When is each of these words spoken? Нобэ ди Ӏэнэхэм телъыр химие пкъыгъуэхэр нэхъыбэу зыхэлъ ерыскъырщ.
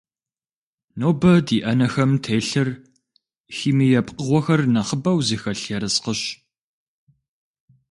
Нобэ 0.99 1.31
ди 1.45 1.57
Ӏэнэхэм 1.63 2.11
телъыр 2.23 2.69
химие 3.55 4.01
пкъыгъуэхэр 4.05 4.61
нэхъыбэу 4.73 5.19
зыхэлъ 5.27 5.63
ерыскъырщ. 5.75 6.21